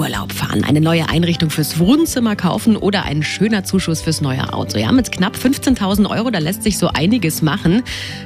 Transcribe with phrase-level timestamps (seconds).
[0.00, 4.78] Urlaub fahren, eine neue Einrichtung fürs Wohnzimmer kaufen oder ein schöner Zuschuss fürs neue Auto.
[4.78, 7.82] Ja, mit knapp 15.000 Euro, da lässt sich so einiges machen.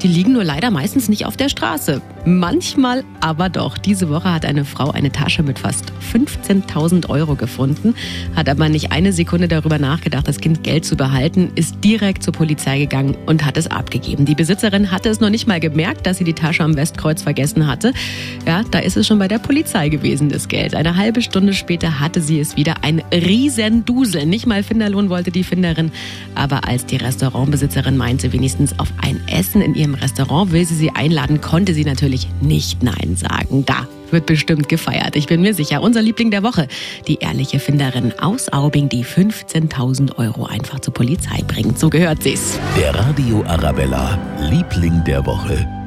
[0.00, 2.00] Die liegen nur leider meistens nicht auf der Straße.
[2.24, 3.76] Manchmal aber doch.
[3.76, 7.94] Diese Woche hat eine Frau eine Tasche mit fast 15.000 Euro gefunden,
[8.34, 12.32] hat aber nicht eine Sekunde darüber nachgedacht, das Kind Geld zu behalten, ist direkt zur
[12.32, 14.24] Polizei gegangen und hat es abgegeben.
[14.24, 17.66] Die Besitzerin hatte es noch nicht mal gemerkt, dass sie die Tasche am Westkreuz vergessen
[17.66, 17.92] hatte.
[18.46, 20.74] Ja, da ist es schon bei der Polizei gewesen, das Geld.
[20.74, 22.76] Eine halbe Stunde später hatte sie es wieder.
[22.82, 24.26] Ein Riesendusel.
[24.26, 25.90] Nicht mal Finderlohn wollte die Finderin.
[26.34, 30.90] Aber als die Restaurantbesitzerin meinte, wenigstens auf ein Essen in ihrem Restaurant will sie sie
[30.90, 33.64] einladen, konnte sie natürlich nicht Nein sagen.
[33.66, 35.16] Da wird bestimmt gefeiert.
[35.16, 35.82] Ich bin mir sicher.
[35.82, 36.68] Unser Liebling der Woche,
[37.06, 41.78] die ehrliche Finderin aus Aubing, die 15.000 Euro einfach zur Polizei bringt.
[41.78, 42.58] So gehört sie's.
[42.78, 45.77] Der Radio Arabella, Liebling der Woche.